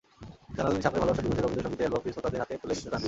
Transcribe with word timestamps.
জানালেন, 0.57 0.81
সামনের 0.85 1.01
ভালোবাসা 1.03 1.25
দিবসে 1.25 1.41
রবীন্দ্রসংগীতের 1.41 1.85
অ্যালবামটি 1.85 2.13
শ্রোতাদের 2.13 2.41
হাতে 2.41 2.59
তুলে 2.61 2.73
দিতে 2.77 2.89
চান। 2.91 2.99